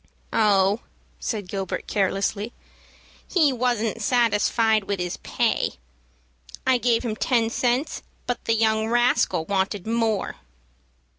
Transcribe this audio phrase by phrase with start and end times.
[0.33, 0.79] "Oh,"
[1.19, 2.53] said Gilbert, carelessly,
[3.27, 5.73] "he wasn't satisfied with his pay.
[6.65, 10.37] I gave him ten cents, but the young rascal wanted more."